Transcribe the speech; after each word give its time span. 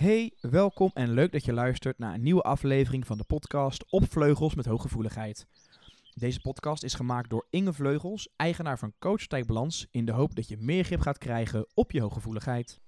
Hey, 0.00 0.32
welkom 0.40 0.90
en 0.94 1.10
leuk 1.10 1.32
dat 1.32 1.44
je 1.44 1.52
luistert 1.52 1.98
naar 1.98 2.14
een 2.14 2.22
nieuwe 2.22 2.42
aflevering 2.42 3.06
van 3.06 3.18
de 3.18 3.24
podcast 3.24 3.84
Op 3.90 4.10
Vleugels 4.10 4.54
met 4.54 4.66
Hooggevoeligheid. 4.66 5.46
Deze 6.14 6.40
podcast 6.40 6.82
is 6.82 6.94
gemaakt 6.94 7.30
door 7.30 7.46
Inge 7.50 7.72
Vleugels, 7.72 8.28
eigenaar 8.36 8.78
van 8.78 8.92
Coach 8.98 9.26
Balans, 9.46 9.88
in 9.90 10.04
de 10.04 10.12
hoop 10.12 10.34
dat 10.34 10.48
je 10.48 10.56
meer 10.60 10.84
grip 10.84 11.00
gaat 11.00 11.18
krijgen 11.18 11.66
op 11.74 11.90
je 11.90 12.00
hooggevoeligheid. 12.00 12.80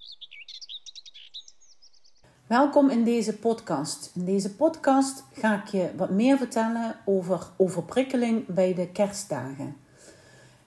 Welkom 2.46 2.90
in 2.90 3.04
deze 3.04 3.36
podcast. 3.38 4.10
In 4.14 4.24
deze 4.24 4.54
podcast 4.54 5.24
ga 5.32 5.62
ik 5.62 5.68
je 5.68 5.90
wat 5.96 6.10
meer 6.10 6.36
vertellen 6.36 6.96
over 7.04 7.46
overprikkeling 7.56 8.46
bij 8.46 8.74
de 8.74 8.88
kerstdagen. 8.88 9.76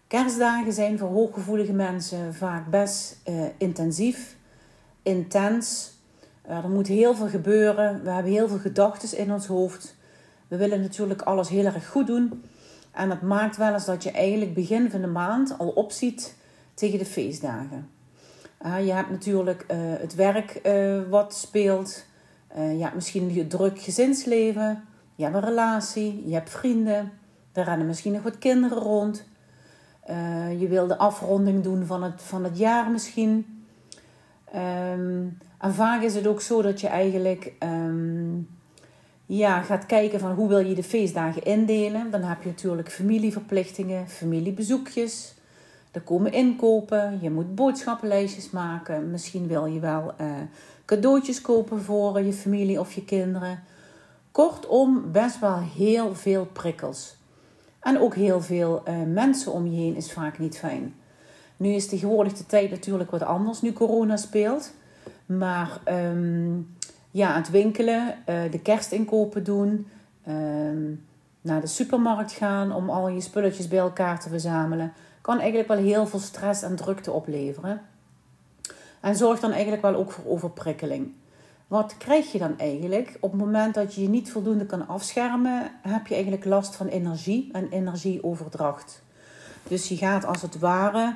Kerstdagen 0.08 0.74
zijn 0.74 0.98
voor 0.98 1.10
hooggevoelige 1.10 1.74
mensen 1.74 2.34
vaak 2.34 2.70
best 2.70 3.22
uh, 3.30 3.46
intensief, 3.58 4.38
intens. 5.04 5.94
Uh, 6.50 6.64
er 6.64 6.70
moet 6.70 6.88
heel 6.88 7.16
veel 7.16 7.28
gebeuren. 7.28 8.04
We 8.04 8.10
hebben 8.10 8.32
heel 8.32 8.48
veel 8.48 8.58
gedachten 8.58 9.18
in 9.18 9.32
ons 9.32 9.48
hoofd. 9.48 9.96
We 10.48 10.58
willen 10.58 10.82
natuurlijk 10.82 11.22
alles 11.22 11.50
heel 11.50 11.66
erg 11.66 11.88
goed 11.88 12.08
doen. 12.08 12.44
En 12.92 13.10
dat 13.10 13.22
maakt 13.22 13.58
wel 13.58 13.74
eens 13.74 13.86
dat 13.86 14.04
je 14.04 14.12
eigenlijk 14.12 14.54
begin 14.54 14.92
van 14.92 15.02
de 15.02 15.08
maand 15.08 15.58
al 15.58 15.68
opziet 15.68 16.36
tegen 16.74 17.00
de 17.00 17.06
feestdagen. 17.06 17.90
Uh, 18.66 18.86
je 18.86 18.92
hebt 18.92 19.10
natuurlijk 19.10 19.66
uh, 19.72 19.78
het 19.78 20.16
werk 20.16 20.62
wat 21.10 21.36
speelt. 21.36 22.06
je 22.56 22.82
hebt 22.82 22.96
misschien 22.96 23.34
je 23.34 23.48
druk 23.48 23.80
gezinsleven. 23.80 24.84
Je 25.16 25.24
hebt 25.24 25.36
een 25.36 25.44
relatie. 25.44 26.24
Je 26.28 26.34
hebt 26.34 26.50
vrienden. 26.50 27.12
Er 27.52 27.64
rennen 27.64 27.88
misschien 27.88 28.14
nog 28.14 28.24
wat 28.24 28.38
kinderen 28.38 28.78
rond. 28.78 29.24
je 30.58 30.68
wil 30.70 30.88
de 30.88 30.98
afronding 30.98 31.64
doen 31.64 31.86
van 31.86 32.04
het, 32.04 32.22
van 32.22 32.44
het 32.44 32.58
jaar 32.58 32.92
misschien. 32.92 33.55
Um, 34.56 35.38
en 35.60 35.74
vaak 35.74 36.02
is 36.02 36.16
het 36.16 36.28
ook 36.28 36.42
zo 36.42 36.62
dat 36.62 36.82
je 36.82 36.88
eigenlijk 36.88 37.54
um, 37.64 38.48
ja, 39.26 39.62
gaat 39.62 39.86
kijken 39.86 40.20
van 40.20 40.32
hoe 40.32 40.48
wil 40.48 40.60
je 40.60 40.76
de 40.76 40.84
feestdagen 40.84 41.44
indelen. 41.44 42.12
Dan 42.12 42.22
heb 42.22 42.44
je 42.44 42.50
natuurlijk 42.50 42.92
familieverplichtingen, 42.92 44.10
familiebezoekjes. 44.10 45.34
Er 45.92 46.02
komen 46.02 46.32
inkopen, 46.32 47.20
je 47.22 47.32
moet 47.32 47.56
boodschappenlijstjes 47.56 48.50
maken. 48.50 49.12
Misschien 49.12 49.48
wil 49.48 49.66
je 49.66 49.80
wel 49.80 50.14
uh, 50.22 50.28
cadeautjes 50.86 51.42
kopen 51.42 51.82
voor 51.82 52.22
je 52.22 52.34
familie 52.34 52.80
of 52.80 52.94
je 52.94 53.06
kinderen. 53.06 53.60
Kortom, 54.32 55.12
best 55.12 55.40
wel 55.40 55.60
heel 55.78 56.16
veel 56.16 56.46
prikkels. 56.46 57.16
En 57.80 58.00
ook 58.00 58.16
heel 58.16 58.42
veel 58.42 58.84
uh, 58.88 58.96
mensen 59.14 59.52
om 59.52 59.68
je 59.68 59.78
heen 59.78 59.96
is 59.96 60.12
vaak 60.12 60.40
niet 60.40 60.58
fijn. 60.58 60.94
Nu 61.58 61.70
is 61.70 61.88
tegenwoordig 61.88 62.34
de 62.34 62.46
tijd 62.46 62.70
natuurlijk 62.70 63.12
wat 63.12 63.24
anders, 63.24 63.62
nu 63.62 63.74
corona 63.74 64.18
speelt. 64.18 64.74
Maar 65.26 65.80
um, 65.88 66.76
ja, 67.12 67.36
het 67.36 67.50
winkelen, 67.50 68.18
uh, 68.30 68.52
de 68.52 68.60
kerstinkopen 68.60 69.44
doen, 69.44 69.88
um, 70.28 71.06
naar 71.42 71.62
de 71.62 71.68
supermarkt 71.68 72.32
gaan 72.32 72.74
om 72.74 72.90
al 72.90 73.08
je 73.08 73.22
spulletjes 73.22 73.68
bij 73.68 73.80
elkaar 73.80 74.20
te 74.20 74.30
verzamelen, 74.30 74.94
kan 75.22 75.40
eigenlijk 75.40 75.68
wel 75.68 75.78
heel 75.78 76.08
veel 76.08 76.20
stress 76.20 76.62
en 76.62 76.76
drukte 76.76 77.12
opleveren. 77.12 77.82
En 79.00 79.16
zorgt 79.16 79.42
dan 79.42 79.52
eigenlijk 79.52 79.82
wel 79.82 79.96
ook 79.96 80.12
voor 80.12 80.26
overprikkeling. 80.26 81.14
Wat 81.68 81.98
krijg 81.98 82.32
je 82.32 82.38
dan 82.38 82.60
eigenlijk? 82.60 83.18
Op 83.20 83.32
het 83.32 83.40
moment 83.40 83.74
dat 83.74 83.96
je 83.96 84.02
je 84.02 84.10
niet 84.10 84.32
voldoende 84.32 84.66
kan 84.66 84.88
afschermen, 84.88 85.72
heb 85.82 86.08
je 86.08 86.14
eigenlijk 86.14 86.46
last 86.46 86.76
van 86.76 86.88
energie 86.88 87.50
en 87.52 87.70
energieoverdracht. 87.70 89.02
Dus 89.68 89.88
je 89.88 89.98
gaat 89.98 90.26
als 90.26 90.42
het 90.42 90.60
ware 90.60 91.16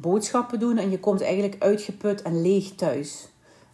boodschappen 0.00 0.58
doen 0.58 0.78
en 0.78 0.90
je 0.90 1.00
komt 1.00 1.22
eigenlijk 1.22 1.62
uitgeput 1.62 2.22
en 2.22 2.42
leeg 2.42 2.74
thuis. 2.74 3.28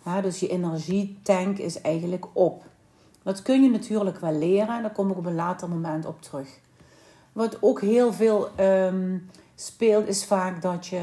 Ja, 0.04 0.20
dus 0.20 0.40
je 0.40 0.48
energietank 0.48 1.58
is 1.58 1.80
eigenlijk 1.80 2.26
op. 2.32 2.64
Dat 3.22 3.42
kun 3.42 3.62
je 3.62 3.70
natuurlijk 3.70 4.18
wel 4.18 4.32
leren 4.32 4.76
en 4.76 4.82
daar 4.82 4.92
kom 4.92 5.10
ik 5.10 5.16
op 5.16 5.26
een 5.26 5.34
later 5.34 5.68
moment 5.68 6.06
op 6.06 6.22
terug. 6.22 6.48
Wat 7.32 7.58
ook 7.60 7.80
heel 7.80 8.12
veel 8.12 8.48
um, 8.60 9.30
speelt, 9.54 10.08
is 10.08 10.24
vaak 10.24 10.62
dat 10.62 10.86
je 10.86 11.00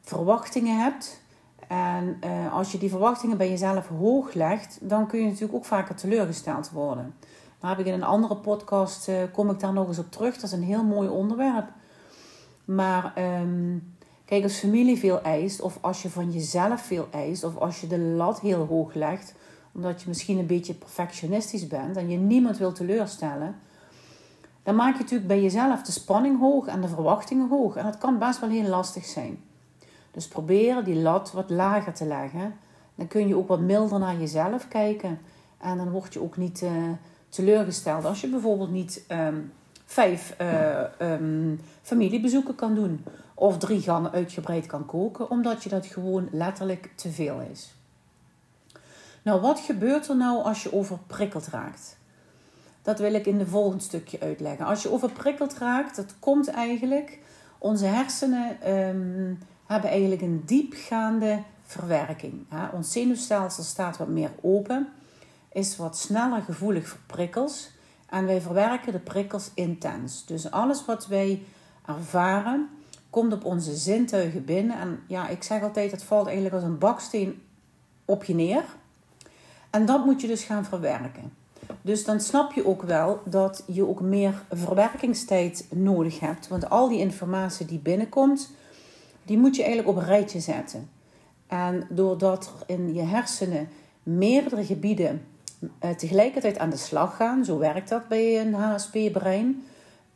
verwachtingen 0.00 0.82
hebt. 0.82 1.20
En 1.68 2.20
uh, 2.24 2.54
als 2.54 2.72
je 2.72 2.78
die 2.78 2.90
verwachtingen 2.90 3.36
bij 3.36 3.48
jezelf 3.48 3.88
hoog 3.88 4.32
legt, 4.32 4.78
dan 4.80 5.06
kun 5.06 5.20
je 5.20 5.26
natuurlijk 5.26 5.54
ook 5.54 5.64
vaker 5.64 5.94
teleurgesteld 5.94 6.70
worden. 6.70 7.14
Daar 7.60 7.70
heb 7.70 7.78
ik 7.78 7.86
in 7.86 7.92
een 7.92 8.02
andere 8.02 8.36
podcast, 8.36 9.08
uh, 9.08 9.16
kom 9.32 9.50
ik 9.50 9.60
daar 9.60 9.72
nog 9.72 9.88
eens 9.88 9.98
op 9.98 10.10
terug. 10.10 10.34
Dat 10.34 10.42
is 10.42 10.52
een 10.52 10.62
heel 10.62 10.84
mooi 10.84 11.08
onderwerp. 11.08 11.66
Maar 12.64 13.12
um, 13.40 13.96
Kijk, 14.28 14.42
als 14.42 14.58
familie 14.58 14.98
veel 14.98 15.22
eist, 15.22 15.60
of 15.60 15.78
als 15.80 16.02
je 16.02 16.10
van 16.10 16.30
jezelf 16.30 16.80
veel 16.80 17.08
eist, 17.10 17.44
of 17.44 17.56
als 17.56 17.80
je 17.80 17.86
de 17.86 17.98
lat 17.98 18.40
heel 18.40 18.66
hoog 18.66 18.94
legt, 18.94 19.34
omdat 19.72 20.02
je 20.02 20.08
misschien 20.08 20.38
een 20.38 20.46
beetje 20.46 20.74
perfectionistisch 20.74 21.66
bent 21.66 21.96
en 21.96 22.08
je 22.08 22.16
niemand 22.16 22.58
wil 22.58 22.72
teleurstellen, 22.72 23.56
dan 24.62 24.74
maak 24.74 24.92
je 24.92 25.00
natuurlijk 25.00 25.28
bij 25.28 25.42
jezelf 25.42 25.82
de 25.82 25.92
spanning 25.92 26.38
hoog 26.38 26.66
en 26.66 26.80
de 26.80 26.88
verwachtingen 26.88 27.48
hoog. 27.48 27.76
En 27.76 27.84
dat 27.84 27.98
kan 27.98 28.18
best 28.18 28.40
wel 28.40 28.50
heel 28.50 28.68
lastig 28.68 29.04
zijn. 29.04 29.38
Dus 30.10 30.28
probeer 30.28 30.84
die 30.84 30.96
lat 30.96 31.32
wat 31.32 31.50
lager 31.50 31.92
te 31.92 32.06
leggen. 32.06 32.54
Dan 32.94 33.06
kun 33.06 33.28
je 33.28 33.36
ook 33.36 33.48
wat 33.48 33.60
milder 33.60 33.98
naar 33.98 34.18
jezelf 34.18 34.68
kijken. 34.68 35.18
En 35.58 35.76
dan 35.76 35.90
word 35.90 36.12
je 36.12 36.22
ook 36.22 36.36
niet 36.36 36.62
uh, 36.62 36.70
teleurgesteld 37.28 38.04
als 38.04 38.20
je 38.20 38.28
bijvoorbeeld 38.28 38.70
niet 38.70 39.04
um, 39.08 39.52
vijf 39.84 40.36
uh, 40.40 40.80
um, 41.00 41.60
familiebezoeken 41.82 42.54
kan 42.54 42.74
doen 42.74 43.04
of 43.38 43.58
drie 43.58 43.80
gangen 43.80 44.12
uitgebreid 44.12 44.66
kan 44.66 44.86
koken, 44.86 45.30
omdat 45.30 45.62
je 45.62 45.68
dat 45.68 45.86
gewoon 45.86 46.28
letterlijk 46.32 46.90
te 46.94 47.10
veel 47.10 47.40
is. 47.52 47.74
Nou, 49.22 49.40
wat 49.40 49.60
gebeurt 49.60 50.08
er 50.08 50.16
nou 50.16 50.42
als 50.42 50.62
je 50.62 50.72
overprikkeld 50.72 51.46
raakt? 51.46 51.96
Dat 52.82 52.98
wil 52.98 53.14
ik 53.14 53.26
in 53.26 53.38
de 53.38 53.46
volgende 53.46 53.82
stukje 53.82 54.20
uitleggen. 54.20 54.66
Als 54.66 54.82
je 54.82 54.90
overprikkeld 54.90 55.58
raakt, 55.58 55.96
dat 55.96 56.14
komt 56.18 56.48
eigenlijk. 56.48 57.18
Onze 57.58 57.84
hersenen 57.84 58.72
um, 58.72 59.38
hebben 59.66 59.90
eigenlijk 59.90 60.22
een 60.22 60.42
diepgaande 60.46 61.42
verwerking. 61.62 62.46
Ons 62.72 62.92
zenuwstelsel 62.92 63.62
staat 63.62 63.96
wat 63.96 64.08
meer 64.08 64.30
open, 64.40 64.88
is 65.52 65.76
wat 65.76 65.98
sneller 65.98 66.42
gevoelig 66.42 66.88
voor 66.88 67.00
prikkels. 67.06 67.70
En 68.08 68.26
wij 68.26 68.40
verwerken 68.40 68.92
de 68.92 68.98
prikkels 68.98 69.50
intens. 69.54 70.26
Dus 70.26 70.50
alles 70.50 70.84
wat 70.84 71.06
wij 71.06 71.42
ervaren, 71.86 72.68
komt 73.10 73.32
op 73.32 73.44
onze 73.44 73.76
zintuigen 73.76 74.44
binnen. 74.44 74.78
En 74.78 75.00
ja, 75.06 75.28
ik 75.28 75.42
zeg 75.42 75.62
altijd, 75.62 75.90
het 75.90 76.02
valt 76.02 76.26
eigenlijk 76.26 76.54
als 76.54 76.64
een 76.64 76.78
baksteen 76.78 77.42
op 78.04 78.24
je 78.24 78.34
neer. 78.34 78.64
En 79.70 79.86
dat 79.86 80.04
moet 80.04 80.20
je 80.20 80.26
dus 80.26 80.44
gaan 80.44 80.64
verwerken. 80.64 81.32
Dus 81.82 82.04
dan 82.04 82.20
snap 82.20 82.52
je 82.52 82.66
ook 82.66 82.82
wel 82.82 83.20
dat 83.24 83.62
je 83.66 83.88
ook 83.88 84.00
meer 84.00 84.42
verwerkingstijd 84.50 85.66
nodig 85.70 86.20
hebt. 86.20 86.48
Want 86.48 86.70
al 86.70 86.88
die 86.88 86.98
informatie 86.98 87.66
die 87.66 87.78
binnenkomt, 87.78 88.50
die 89.22 89.38
moet 89.38 89.56
je 89.56 89.62
eigenlijk 89.62 89.96
op 89.96 90.02
een 90.02 90.08
rijtje 90.08 90.40
zetten. 90.40 90.90
En 91.46 91.86
doordat 91.88 92.44
er 92.44 92.74
in 92.74 92.94
je 92.94 93.02
hersenen 93.02 93.68
meerdere 94.02 94.64
gebieden 94.64 95.24
eh, 95.78 95.90
tegelijkertijd 95.90 96.58
aan 96.58 96.70
de 96.70 96.76
slag 96.76 97.16
gaan, 97.16 97.44
zo 97.44 97.58
werkt 97.58 97.88
dat 97.88 98.08
bij 98.08 98.40
een 98.40 98.54
HSP-brein, 98.54 99.64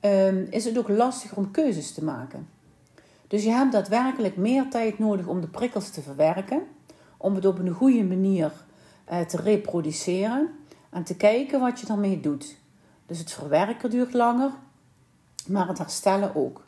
ehm, 0.00 0.44
is 0.50 0.64
het 0.64 0.78
ook 0.78 0.88
lastiger 0.88 1.36
om 1.36 1.50
keuzes 1.50 1.92
te 1.92 2.04
maken. 2.04 2.48
Dus 3.32 3.44
je 3.44 3.50
hebt 3.50 3.72
daadwerkelijk 3.72 4.37
meer 4.37 4.69
tijd 4.69 4.98
nodig 4.98 5.26
om 5.26 5.41
de 5.41 5.47
prikkels 5.47 5.91
te 5.91 6.03
verwerken, 6.03 6.62
om 7.16 7.34
het 7.34 7.47
op 7.47 7.59
een 7.59 7.70
goede 7.70 8.04
manier 8.04 8.53
eh, 9.04 9.20
te 9.20 9.37
reproduceren 9.37 10.50
en 10.91 11.04
te 11.04 11.16
kijken 11.16 11.60
wat 11.60 11.81
je 11.81 11.87
daarmee 11.87 12.20
doet. 12.20 12.56
Dus 13.06 13.19
het 13.19 13.32
verwerken 13.32 13.91
duurt 13.91 14.12
langer, 14.12 14.50
maar 15.47 15.69
het 15.69 15.78
herstellen 15.78 16.34
ook. 16.34 16.65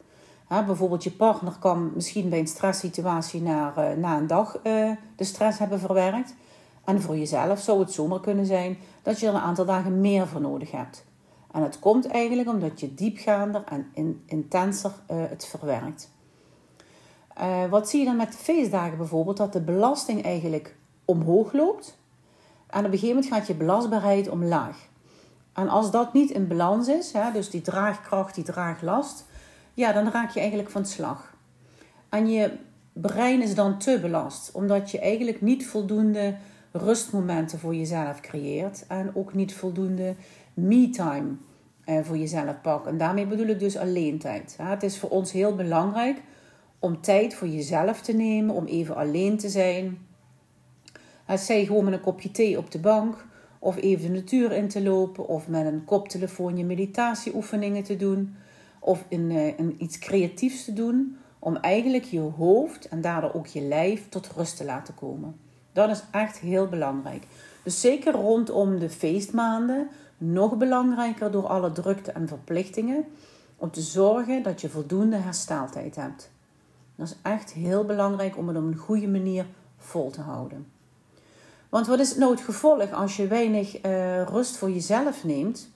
bijvoorbeeld 0.48 1.04
je 1.04 1.10
partner 1.10 1.52
kan 1.58 1.91
misschien 1.94 2.28
bij 2.28 2.38
een 2.38 2.47
stresssituatie 2.47 3.42
na, 3.42 3.75
uh, 3.78 3.96
na 3.96 4.16
een 4.16 4.26
dag 4.26 4.56
uh, 4.56 4.91
de 5.16 5.25
stress 5.25 5.58
hebben 5.58 5.78
verwerkt. 5.78 6.34
En 6.84 7.00
voor 7.00 7.16
jezelf 7.16 7.61
zou 7.61 7.81
het 7.81 7.93
zomaar 7.93 8.20
kunnen 8.20 8.46
zijn 8.46 8.78
dat 9.02 9.20
je 9.20 9.26
er 9.26 9.34
een 9.34 9.40
aantal 9.40 9.64
dagen 9.64 10.00
meer 10.00 10.26
voor 10.26 10.40
nodig 10.40 10.70
hebt. 10.70 11.05
En 11.52 11.62
het 11.62 11.78
komt 11.78 12.06
eigenlijk 12.06 12.49
omdat 12.49 12.81
je 12.81 12.94
diepgaander 12.94 13.64
en 13.64 13.87
in, 13.93 14.22
intenser 14.26 14.93
het 15.06 15.46
verwerkt. 15.46 16.12
Uh, 17.40 17.64
wat 17.64 17.88
zie 17.88 18.00
je 18.00 18.06
dan 18.06 18.16
met 18.16 18.32
de 18.32 18.38
feestdagen 18.38 18.96
bijvoorbeeld? 18.96 19.36
Dat 19.36 19.52
de 19.52 19.60
belasting 19.60 20.25
eigenlijk 20.25 20.75
omhoog 21.04 21.52
loopt. 21.52 21.98
En 22.66 22.78
op 22.78 22.84
een 22.84 22.98
gegeven 22.98 23.14
moment 23.14 23.32
gaat 23.32 23.46
je 23.46 23.54
belastbaarheid 23.54 24.28
omlaag. 24.28 24.88
En 25.52 25.69
als 25.69 25.90
dat 25.90 26.12
niet 26.12 26.31
in 26.31 26.48
balans 26.48 26.88
is, 26.88 27.12
hè, 27.12 27.32
dus 27.32 27.50
die 27.50 27.60
draagkracht, 27.60 28.34
die 28.34 28.44
draaglast, 28.44 29.25
ja, 29.75 29.92
dan 29.92 30.10
raak 30.10 30.31
je 30.31 30.40
eigenlijk 30.40 30.70
van 30.70 30.86
slag. 30.86 31.34
En 32.08 32.28
je 32.28 32.52
brein 32.92 33.42
is 33.42 33.54
dan 33.54 33.78
te 33.78 33.98
belast, 34.00 34.50
omdat 34.52 34.90
je 34.90 34.98
eigenlijk 34.98 35.40
niet 35.40 35.66
voldoende 35.66 36.34
rustmomenten 36.72 37.58
voor 37.58 37.75
jezelf 37.75 38.20
creëert 38.20 38.87
en 38.87 39.10
ook 39.14 39.34
niet 39.34 39.54
voldoende 39.54 40.14
me-time 40.54 41.30
eh, 41.84 41.98
voor 42.02 42.16
jezelf 42.16 42.60
pakt. 42.60 42.87
En 42.87 42.98
daarmee 42.98 43.26
bedoel 43.26 43.46
ik 43.46 43.58
dus 43.58 43.76
alleen 43.76 44.19
tijd. 44.19 44.56
Het 44.62 44.82
is 44.82 44.98
voor 44.98 45.10
ons 45.10 45.32
heel 45.32 45.54
belangrijk 45.54 46.22
om 46.84 47.00
tijd 47.00 47.34
voor 47.34 47.48
jezelf 47.48 48.00
te 48.00 48.12
nemen, 48.12 48.54
om 48.54 48.64
even 48.64 48.96
alleen 48.96 49.36
te 49.38 49.48
zijn. 49.48 49.98
Het 51.25 51.40
zij 51.40 51.64
gewoon 51.64 51.84
met 51.84 51.92
een 51.92 52.00
kopje 52.00 52.31
thee 52.31 52.58
op 52.58 52.70
de 52.70 52.78
bank, 52.78 53.25
of 53.58 53.76
even 53.76 54.06
de 54.06 54.12
natuur 54.12 54.52
in 54.52 54.69
te 54.69 54.82
lopen, 54.82 55.26
of 55.26 55.48
met 55.48 55.66
een 55.66 55.84
koptelefoon 55.84 56.56
je 56.56 56.64
meditatieoefeningen 56.64 57.82
te 57.82 57.96
doen, 57.96 58.36
of 58.81 59.04
eh, 59.08 59.52
iets 59.78 59.98
creatiefs 59.98 60.64
te 60.64 60.72
doen, 60.72 61.16
om 61.38 61.56
eigenlijk 61.56 62.04
je 62.04 62.20
hoofd 62.20 62.88
en 62.88 63.00
daardoor 63.00 63.34
ook 63.34 63.46
je 63.46 63.60
lijf 63.60 64.08
tot 64.08 64.30
rust 64.37 64.56
te 64.56 64.64
laten 64.64 64.94
komen. 64.94 65.37
Dat 65.72 65.90
is 65.90 66.02
echt 66.10 66.38
heel 66.38 66.69
belangrijk. 66.69 67.26
Dus 67.62 67.80
zeker 67.80 68.12
rondom 68.12 68.78
de 68.78 68.90
feestmaanden, 68.90 69.88
nog 70.19 70.56
belangrijker 70.56 71.30
door 71.30 71.46
alle 71.46 71.72
drukte 71.72 72.12
en 72.12 72.28
verplichtingen, 72.28 73.04
om 73.56 73.70
te 73.70 73.80
zorgen 73.80 74.42
dat 74.42 74.60
je 74.60 74.69
voldoende 74.69 75.16
hersteltijd 75.16 75.96
hebt. 75.96 76.32
Dat 76.96 77.06
is 77.06 77.17
echt 77.23 77.52
heel 77.52 77.85
belangrijk 77.85 78.37
om 78.37 78.49
het 78.49 78.56
op 78.56 78.62
een 78.62 78.76
goede 78.76 79.08
manier 79.08 79.46
vol 79.79 80.11
te 80.11 80.20
houden. 80.20 80.67
Want 81.69 81.87
wat 81.87 81.99
is 81.99 82.17
nou 82.17 82.31
het 82.31 82.41
gevolg 82.41 82.93
als 82.93 83.17
je 83.17 83.26
weinig 83.26 83.85
uh, 83.85 84.23
rust 84.23 84.56
voor 84.56 84.70
jezelf 84.70 85.25
neemt? 85.25 85.69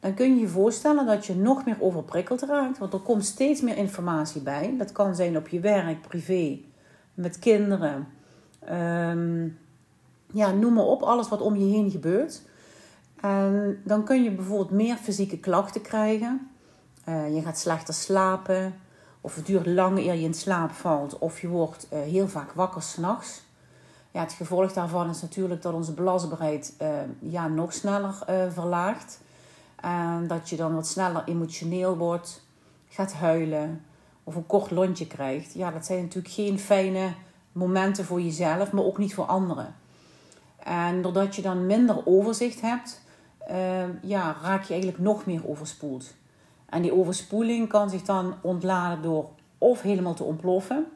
Dan 0.00 0.14
kun 0.14 0.34
je 0.34 0.40
je 0.40 0.48
voorstellen 0.48 1.06
dat 1.06 1.26
je 1.26 1.36
nog 1.36 1.64
meer 1.64 1.76
overprikkeld 1.80 2.42
raakt. 2.42 2.78
Want 2.78 2.92
er 2.92 2.98
komt 2.98 3.24
steeds 3.24 3.60
meer 3.60 3.76
informatie 3.76 4.40
bij. 4.40 4.74
Dat 4.78 4.92
kan 4.92 5.14
zijn 5.14 5.36
op 5.36 5.48
je 5.48 5.60
werk, 5.60 6.00
privé, 6.08 6.58
met 7.14 7.38
kinderen. 7.38 8.08
Um, 8.70 9.58
ja, 10.32 10.52
noem 10.52 10.72
maar 10.72 10.84
op, 10.84 11.02
alles 11.02 11.28
wat 11.28 11.40
om 11.40 11.56
je 11.56 11.74
heen 11.74 11.90
gebeurt. 11.90 12.42
En 13.20 13.80
dan 13.84 14.04
kun 14.04 14.22
je 14.22 14.30
bijvoorbeeld 14.30 14.70
meer 14.70 14.96
fysieke 14.96 15.38
klachten 15.38 15.82
krijgen. 15.82 16.50
Uh, 17.08 17.34
je 17.34 17.42
gaat 17.42 17.58
slechter 17.58 17.94
slapen. 17.94 18.74
Of 19.28 19.34
het 19.34 19.46
duurt 19.46 19.66
lang 19.66 19.98
eer 19.98 20.14
je 20.14 20.24
in 20.24 20.34
slaap 20.34 20.70
valt. 20.70 21.18
Of 21.18 21.40
je 21.40 21.48
wordt 21.48 21.86
uh, 21.92 21.98
heel 22.00 22.28
vaak 22.28 22.52
wakker 22.52 22.82
s'nachts. 22.82 23.42
Ja, 24.10 24.20
het 24.20 24.32
gevolg 24.32 24.72
daarvan 24.72 25.10
is 25.10 25.22
natuurlijk 25.22 25.62
dat 25.62 25.74
onze 25.74 25.92
belastbaarheid 25.92 26.74
uh, 26.82 26.88
ja, 27.18 27.48
nog 27.48 27.72
sneller 27.72 28.14
verlaagt. 28.52 29.20
En 29.80 30.26
dat 30.26 30.48
je 30.48 30.56
dan 30.56 30.74
wat 30.74 30.86
sneller 30.86 31.22
emotioneel 31.24 31.96
wordt, 31.96 32.42
gaat 32.88 33.12
huilen 33.12 33.84
of 34.24 34.34
een 34.34 34.46
kort 34.46 34.70
lontje 34.70 35.06
krijgt. 35.06 35.54
Ja, 35.54 35.70
dat 35.70 35.86
zijn 35.86 36.02
natuurlijk 36.02 36.34
geen 36.34 36.58
fijne 36.58 37.12
momenten 37.52 38.04
voor 38.04 38.20
jezelf, 38.20 38.72
maar 38.72 38.84
ook 38.84 38.98
niet 38.98 39.14
voor 39.14 39.26
anderen. 39.26 39.74
En 40.58 41.02
doordat 41.02 41.36
je 41.36 41.42
dan 41.42 41.66
minder 41.66 42.06
overzicht 42.06 42.60
hebt, 42.60 43.00
ja, 44.02 44.36
raak 44.42 44.62
je 44.62 44.72
eigenlijk 44.72 45.02
nog 45.02 45.26
meer 45.26 45.48
overspoeld. 45.48 46.14
En 46.68 46.82
die 46.82 46.94
overspoeling 46.94 47.68
kan 47.68 47.90
zich 47.90 48.02
dan 48.02 48.34
ontladen 48.40 49.02
door 49.02 49.28
of 49.58 49.82
helemaal 49.82 50.14
te 50.14 50.24
ontploffen, 50.24 50.86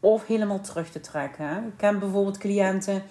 of 0.00 0.26
helemaal 0.26 0.60
terug 0.60 0.90
te 0.90 1.00
trekken. 1.00 1.64
Ik 1.66 1.76
ken 1.76 1.98
bijvoorbeeld 1.98 2.38
cliënten 2.38 3.02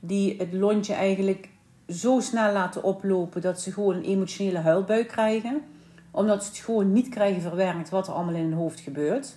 die 0.00 0.36
het 0.38 0.52
lontje 0.52 0.94
eigenlijk 0.94 1.48
zo 1.88 2.20
snel 2.20 2.52
laten 2.52 2.82
oplopen 2.82 3.40
dat 3.40 3.60
ze 3.60 3.72
gewoon 3.72 3.94
een 3.94 4.04
emotionele 4.04 4.58
huilbui 4.58 5.04
krijgen. 5.04 5.62
Omdat 6.10 6.44
ze 6.44 6.50
het 6.50 6.58
gewoon 6.58 6.92
niet 6.92 7.08
krijgen 7.08 7.42
verwerkt 7.42 7.90
wat 7.90 8.06
er 8.06 8.12
allemaal 8.12 8.34
in 8.34 8.42
hun 8.42 8.52
hoofd 8.52 8.80
gebeurt. 8.80 9.36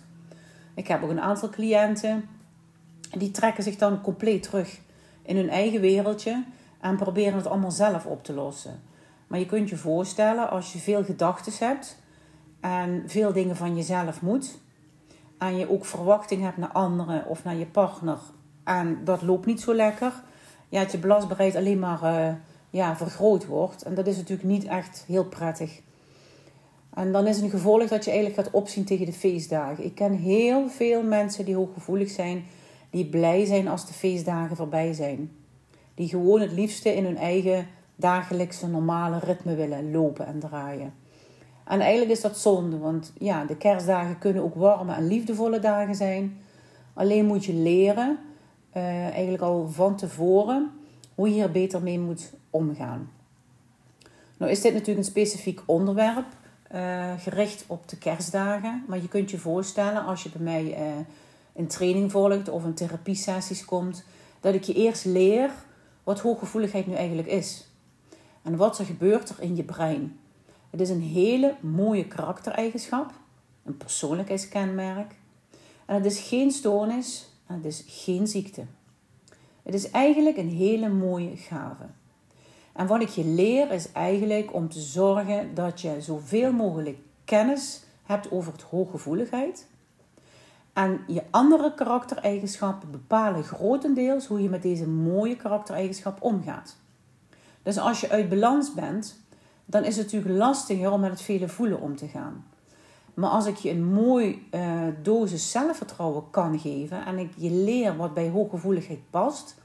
Ik 0.73 0.87
heb 0.87 1.03
ook 1.03 1.09
een 1.09 1.21
aantal 1.21 1.49
cliënten 1.49 2.29
die 3.17 3.31
trekken 3.31 3.63
zich 3.63 3.75
dan 3.75 4.01
compleet 4.01 4.43
terug 4.43 4.79
in 5.21 5.35
hun 5.35 5.49
eigen 5.49 5.81
wereldje 5.81 6.43
en 6.79 6.95
proberen 6.95 7.35
het 7.35 7.47
allemaal 7.47 7.71
zelf 7.71 8.05
op 8.05 8.23
te 8.23 8.33
lossen. 8.33 8.81
Maar 9.27 9.39
je 9.39 9.45
kunt 9.45 9.69
je 9.69 9.77
voorstellen 9.77 10.49
als 10.49 10.73
je 10.73 10.79
veel 10.79 11.03
gedachten 11.03 11.67
hebt 11.67 11.97
en 12.63 13.03
veel 13.05 13.33
dingen 13.33 13.55
van 13.55 13.75
jezelf 13.75 14.21
moet 14.21 14.57
en 15.37 15.57
je 15.57 15.69
ook 15.69 15.85
verwachting 15.85 16.41
hebt 16.41 16.57
naar 16.57 16.71
anderen 16.71 17.25
of 17.27 17.43
naar 17.43 17.55
je 17.55 17.65
partner 17.65 18.17
en 18.63 19.01
dat 19.03 19.21
loopt 19.21 19.45
niet 19.45 19.61
zo 19.61 19.73
lekker, 19.73 20.13
ja, 20.69 20.81
dat 20.81 20.91
je 20.91 20.97
belastbaarheid 20.97 21.55
alleen 21.55 21.79
maar 21.79 22.03
uh, 22.03 22.33
ja, 22.69 22.95
vergroot 22.95 23.45
wordt. 23.45 23.83
En 23.83 23.93
dat 23.93 24.07
is 24.07 24.15
natuurlijk 24.17 24.47
niet 24.47 24.65
echt 24.65 25.03
heel 25.07 25.25
prettig. 25.25 25.81
En 26.93 27.11
dan 27.11 27.27
is 27.27 27.35
het 27.35 27.45
een 27.45 27.51
gevolg 27.51 27.87
dat 27.87 28.05
je 28.05 28.11
eigenlijk 28.11 28.41
gaat 28.41 28.53
opzien 28.53 28.85
tegen 28.85 29.05
de 29.05 29.13
feestdagen. 29.13 29.85
Ik 29.85 29.95
ken 29.95 30.13
heel 30.13 30.69
veel 30.69 31.03
mensen 31.03 31.45
die 31.45 31.55
hooggevoelig 31.55 32.09
zijn, 32.09 32.45
die 32.89 33.05
blij 33.05 33.45
zijn 33.45 33.67
als 33.67 33.87
de 33.87 33.93
feestdagen 33.93 34.55
voorbij 34.55 34.93
zijn. 34.93 35.31
Die 35.95 36.07
gewoon 36.07 36.41
het 36.41 36.51
liefste 36.51 36.95
in 36.95 37.03
hun 37.03 37.17
eigen 37.17 37.67
dagelijkse 37.95 38.67
normale 38.67 39.19
ritme 39.19 39.55
willen 39.55 39.91
lopen 39.91 40.25
en 40.25 40.39
draaien. 40.39 40.93
En 41.65 41.79
eigenlijk 41.79 42.11
is 42.11 42.21
dat 42.21 42.37
zonde, 42.37 42.77
want 42.77 43.13
ja, 43.17 43.45
de 43.45 43.55
kerstdagen 43.55 44.17
kunnen 44.17 44.43
ook 44.43 44.55
warme 44.55 44.93
en 44.93 45.07
liefdevolle 45.07 45.59
dagen 45.59 45.95
zijn. 45.95 46.37
Alleen 46.93 47.25
moet 47.25 47.45
je 47.45 47.53
leren, 47.53 48.19
uh, 48.75 49.07
eigenlijk 49.07 49.43
al 49.43 49.69
van 49.69 49.95
tevoren, 49.95 50.71
hoe 51.15 51.27
je 51.27 51.33
hier 51.33 51.51
beter 51.51 51.81
mee 51.81 51.99
moet 51.99 52.33
omgaan. 52.49 53.09
Nou 54.37 54.51
is 54.51 54.61
dit 54.61 54.73
natuurlijk 54.73 54.99
een 54.99 55.11
specifiek 55.11 55.61
onderwerp, 55.65 56.25
uh, 56.75 57.13
gericht 57.17 57.63
op 57.67 57.87
de 57.89 57.97
kerstdagen. 57.97 58.83
Maar 58.87 59.01
je 59.01 59.07
kunt 59.07 59.31
je 59.31 59.37
voorstellen 59.37 60.05
als 60.05 60.23
je 60.23 60.29
bij 60.29 60.41
mij 60.41 60.63
uh, 60.63 60.85
een 61.55 61.67
training 61.67 62.11
volgt 62.11 62.49
of 62.49 62.63
een 62.63 62.73
therapiesessies 62.73 63.65
komt, 63.65 64.03
dat 64.39 64.53
ik 64.53 64.63
je 64.63 64.73
eerst 64.73 65.05
leer 65.05 65.51
wat 66.03 66.19
hooggevoeligheid 66.19 66.87
nu 66.87 66.93
eigenlijk 66.93 67.27
is. 67.27 67.67
En 68.41 68.57
wat 68.57 68.79
er 68.79 68.85
gebeurt 68.85 69.29
er 69.29 69.35
in 69.39 69.55
je 69.55 69.63
brein. 69.63 70.19
Het 70.73 70.81
is 70.81 70.89
een 70.89 71.01
hele 71.01 71.55
mooie 71.59 72.07
karaktereigenschap, 72.07 73.11
een 73.65 73.77
persoonlijkheidskenmerk. 73.77 75.15
En 75.85 75.95
het 75.95 76.05
is 76.05 76.19
geen 76.19 76.51
stoornis 76.51 77.29
en 77.47 77.55
het 77.55 77.65
is 77.65 77.83
geen 77.87 78.27
ziekte. 78.27 78.65
Het 79.63 79.73
is 79.73 79.91
eigenlijk 79.91 80.37
een 80.37 80.49
hele 80.49 80.89
mooie 80.89 81.37
gave. 81.37 81.83
En 82.71 82.87
wat 82.87 83.01
ik 83.01 83.09
je 83.09 83.25
leer 83.25 83.71
is 83.71 83.91
eigenlijk 83.91 84.53
om 84.53 84.69
te 84.69 84.79
zorgen 84.79 85.53
dat 85.53 85.81
je 85.81 86.01
zoveel 86.01 86.51
mogelijk 86.51 86.97
kennis 87.25 87.83
hebt 88.03 88.31
over 88.31 88.51
het 88.51 88.61
hooggevoeligheid. 88.61 89.67
En 90.73 91.03
je 91.07 91.23
andere 91.29 91.73
karaktereigenschappen 91.73 92.91
bepalen 92.91 93.43
grotendeels 93.43 94.27
hoe 94.27 94.41
je 94.41 94.49
met 94.49 94.61
deze 94.61 94.87
mooie 94.87 95.35
karaktereigenschap 95.35 96.21
omgaat. 96.21 96.75
Dus 97.63 97.77
als 97.77 98.01
je 98.01 98.09
uit 98.09 98.29
balans 98.29 98.73
bent, 98.73 99.22
dan 99.65 99.83
is 99.83 99.95
het 99.95 100.05
natuurlijk 100.05 100.35
lastiger 100.37 100.91
om 100.91 100.99
met 100.99 101.09
het 101.09 101.21
vele 101.21 101.47
voelen 101.47 101.81
om 101.81 101.95
te 101.95 102.07
gaan. 102.07 102.45
Maar 103.13 103.29
als 103.29 103.45
ik 103.45 103.55
je 103.55 103.69
een 103.69 103.93
mooi 103.93 104.47
uh, 104.51 104.81
dosis 105.01 105.51
zelfvertrouwen 105.51 106.23
kan 106.29 106.59
geven 106.59 107.05
en 107.05 107.17
ik 107.17 107.31
je 107.37 107.51
leer 107.51 107.97
wat 107.97 108.13
bij 108.13 108.29
hooggevoeligheid 108.29 108.99
past 109.09 109.55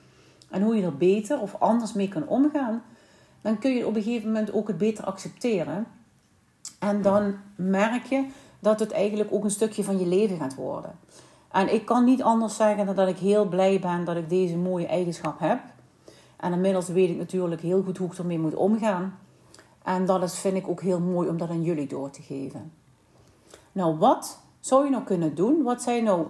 en 0.51 0.63
hoe 0.63 0.77
je 0.77 0.83
er 0.83 0.97
beter 0.97 1.41
of 1.41 1.57
anders 1.59 1.93
mee 1.93 2.09
kan 2.09 2.27
omgaan, 2.27 2.83
dan 3.41 3.59
kun 3.59 3.75
je 3.75 3.87
op 3.87 3.97
een 3.97 4.03
gegeven 4.03 4.27
moment 4.27 4.53
ook 4.53 4.69
het 4.69 4.79
beter 4.79 5.05
accepteren. 5.05 5.87
En 6.79 7.03
dan 7.03 7.35
merk 7.57 8.07
je 8.07 8.27
dat 8.59 8.81
het 8.81 8.93
eigenlijk 8.93 9.33
ook 9.33 9.45
een 9.45 9.51
stukje 9.51 9.85
van 9.85 9.99
je 9.99 10.07
leven 10.07 10.37
gaat 10.37 10.55
worden. 10.55 10.99
En 11.51 11.75
ik 11.75 11.85
kan 11.85 12.05
niet 12.05 12.23
anders 12.23 12.57
zeggen 12.57 12.87
dan 12.87 12.95
dat 12.95 13.09
ik 13.09 13.19
heel 13.19 13.45
blij 13.45 13.81
ben 13.81 14.05
dat 14.05 14.17
ik 14.17 14.29
deze 14.29 14.57
mooie 14.57 14.87
eigenschap 14.87 15.39
heb. 15.39 15.61
En 16.37 16.53
inmiddels 16.53 16.89
weet 16.89 17.11
ik 17.11 17.17
natuurlijk 17.17 17.61
heel 17.61 17.83
goed 17.83 17.99
hoe 17.99 18.11
ik 18.11 18.19
ermee 18.19 18.39
moet 18.39 18.55
omgaan. 18.55 19.19
En 19.89 20.07
dat 20.07 20.23
is, 20.23 20.39
vind 20.39 20.57
ik 20.57 20.69
ook 20.69 20.83
heel 20.83 21.01
mooi 21.01 21.29
om 21.29 21.37
dat 21.37 21.49
aan 21.49 21.63
jullie 21.63 21.87
door 21.87 22.11
te 22.11 22.23
geven. 22.23 22.73
Nou, 23.73 23.99
wat 23.99 24.39
zou 24.61 24.85
je 24.85 24.91
nou 24.91 25.05
kunnen 25.05 25.35
doen? 25.35 25.63
Wat 25.63 25.83
zijn 25.83 26.05
nou 26.05 26.27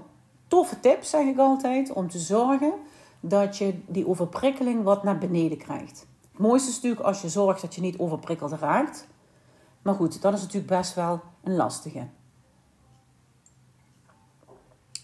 toffe 0.49 0.81
tips, 0.81 1.11
zeg 1.11 1.27
ik 1.27 1.39
altijd, 1.39 1.93
om 1.93 2.09
te 2.09 2.19
zorgen 2.19 2.73
dat 3.21 3.57
je 3.57 3.79
die 3.87 4.09
overprikkeling 4.09 4.83
wat 4.83 5.03
naar 5.03 5.19
beneden 5.19 5.59
krijgt? 5.59 6.07
Het 6.31 6.41
mooiste 6.41 6.69
is 6.69 6.75
natuurlijk 6.75 7.03
als 7.03 7.23
je 7.23 7.29
zorgt 7.29 7.61
dat 7.61 7.75
je 7.75 7.81
niet 7.81 7.99
overprikkeld 7.99 8.53
raakt. 8.53 9.07
Maar 9.83 9.95
goed, 9.95 10.23
dat 10.23 10.35
is 10.35 10.41
natuurlijk 10.41 10.73
best 10.73 10.95
wel 10.95 11.21
een 11.43 11.57
lastige. 11.57 12.07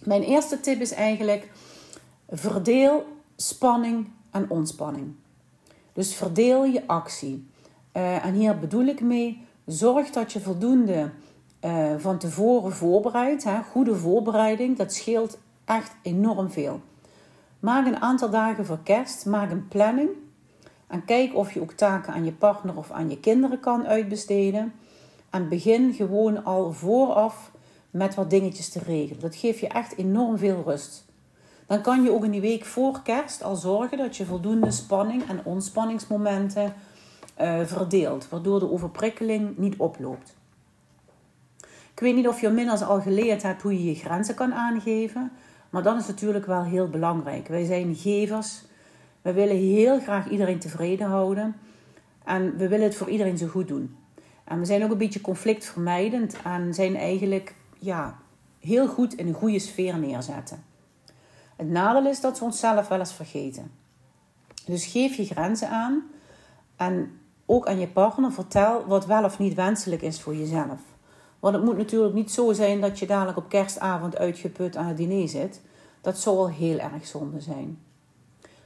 Mijn 0.02 0.23
eerste 0.23 0.61
tip 0.61 0.80
is 0.80 0.92
eigenlijk: 0.92 1.50
verdeel 2.28 3.04
spanning 3.37 4.11
en 4.30 4.50
ontspanning. 4.50 5.14
Dus 5.92 6.14
verdeel 6.14 6.64
je 6.64 6.87
actie. 6.87 7.52
Uh, 7.97 8.25
en 8.25 8.35
hier 8.35 8.59
bedoel 8.59 8.85
ik 8.85 9.01
mee: 9.01 9.47
zorg 9.67 10.11
dat 10.11 10.33
je 10.33 10.41
voldoende 10.41 11.11
uh, 11.65 11.95
van 11.99 12.19
tevoren 12.19 12.73
voorbereidt. 12.73 13.47
Goede 13.71 13.95
voorbereiding, 13.95 14.77
dat 14.77 14.93
scheelt 14.93 15.39
echt 15.65 15.93
enorm 16.03 16.51
veel. 16.51 16.81
Maak 17.61 17.87
een 17.87 18.01
aantal 18.01 18.31
dagen 18.31 18.67
voor 18.67 18.79
kerst, 18.83 19.27
maak 19.27 19.51
een 19.51 19.69
planning. 19.69 20.09
En 20.87 21.05
kijk 21.05 21.35
of 21.35 21.53
je 21.53 21.61
ook 21.61 21.73
taken 21.73 22.13
aan 22.13 22.25
je 22.25 22.33
partner 22.33 22.77
of 22.77 22.91
aan 22.91 23.11
je 23.11 23.21
kinderen 23.21 23.61
kan 23.61 23.87
uitbesteden. 23.87 24.73
En 25.31 25.49
begin 25.49 25.93
gewoon 25.93 26.45
al 26.45 26.73
vooraf 26.73 27.51
met 27.91 28.15
wat 28.15 28.31
dingetjes 28.31 28.69
te 28.69 28.79
regelen. 28.87 29.21
Dat 29.21 29.37
geeft 29.37 29.59
je 29.59 29.69
echt 29.69 29.97
enorm 29.97 30.39
veel 30.39 30.63
rust. 30.67 31.05
Dan 31.67 31.81
kan 31.81 32.03
je 32.03 32.11
ook 32.11 32.25
in 32.25 32.31
die 32.31 32.41
week 32.41 32.65
voor 32.65 33.03
kerst 33.03 33.43
al 33.43 33.57
zorgen 33.57 33.99
dat 33.99 34.17
je 34.17 34.25
voldoende 34.25 34.71
spanning 34.71 35.29
en 35.29 35.41
ontspanningsmomenten 35.45 36.75
uh, 37.41 37.61
verdeelt, 37.64 38.29
waardoor 38.29 38.59
de 38.59 38.71
overprikkeling 38.71 39.57
niet 39.57 39.76
oploopt. 39.76 40.37
Ik 41.93 42.00
weet 42.00 42.14
niet 42.14 42.29
of 42.29 42.41
je 42.41 42.47
inmiddels 42.47 42.83
al 42.83 43.00
geleerd 43.00 43.43
hebt 43.43 43.62
hoe 43.62 43.73
je 43.73 43.85
je 43.85 43.95
grenzen 43.95 44.35
kan 44.35 44.55
aangeven, 44.55 45.33
maar 45.71 45.83
dat 45.83 46.00
is 46.00 46.07
natuurlijk 46.07 46.47
wel 46.47 46.64
heel 46.64 46.88
belangrijk. 46.88 47.49
Wij 47.49 47.64
zijn 47.64 47.95
gevers 47.95 48.62
We 49.23 49.33
willen 49.33 49.57
heel 49.57 50.00
graag 50.00 50.29
iedereen 50.29 50.59
tevreden 50.59 51.07
houden. 51.07 51.57
En 52.25 52.57
we 52.57 52.69
willen 52.69 52.87
het 52.87 52.97
voor 52.97 53.09
iedereen 53.09 53.38
zo 53.38 53.47
goed 53.47 53.69
doen. 53.69 53.97
En 54.45 54.59
we 54.59 54.64
zijn 54.64 54.85
ook 54.85 54.91
een 54.91 54.99
beetje 54.99 55.21
conflictvermijdend 55.21 56.37
en 56.43 56.75
zijn 56.75 56.97
eigenlijk 56.97 57.55
ja, 57.79 58.19
heel 58.61 58.88
goed 58.88 59.14
in 59.14 59.29
een 59.29 59.35
goede 59.35 59.59
sfeer 59.59 59.99
neerzetten. 59.99 60.64
Het 61.57 61.69
nadeel 61.69 62.07
is 62.11 62.21
dat 62.21 62.38
we 62.38 62.45
onszelf 62.45 62.88
wel 62.88 62.99
eens 62.99 63.14
vergeten. 63.14 63.71
Dus 64.67 64.87
geef 64.87 65.14
je 65.14 65.25
grenzen 65.25 65.69
aan 65.69 66.03
en 66.76 67.21
ook 67.47 67.67
aan 67.67 67.79
je 67.79 67.89
partner 67.89 68.33
vertel 68.33 68.85
wat 68.87 69.07
wel 69.07 69.25
of 69.25 69.39
niet 69.39 69.55
wenselijk 69.55 70.03
is 70.03 70.21
voor 70.21 70.37
jezelf. 70.37 70.81
Want 71.39 71.55
het 71.55 71.65
moet 71.65 71.77
natuurlijk 71.77 72.15
niet 72.15 72.31
zo 72.31 72.53
zijn 72.53 72.81
dat 72.81 72.99
je 72.99 73.07
dadelijk 73.07 73.39
op 73.39 73.49
kerstavond 73.49 74.17
uitgeput 74.17 74.77
aan 74.77 74.87
het 74.87 74.97
diner 74.97 75.29
zit. 75.29 75.61
Dat 76.01 76.19
zou 76.19 76.37
wel 76.37 76.49
heel 76.49 76.79
erg 76.79 77.07
zonde 77.07 77.41
zijn. 77.41 77.79